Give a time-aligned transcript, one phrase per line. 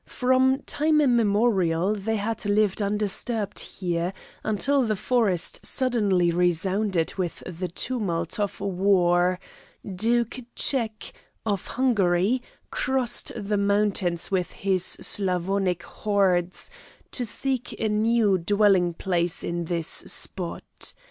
[0.07, 7.67] From time immemorial they had lived undisturbed here, until the forest suddenly resounded with the
[7.67, 9.39] tumult of war;
[9.85, 11.13] Duke Czech,
[11.45, 12.41] of Hungary,
[12.71, 16.71] crossed the mountains with his Slavonic hordes,
[17.11, 20.95] to seek a new dwelling place in this spot.